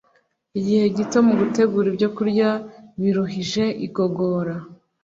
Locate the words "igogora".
3.85-4.55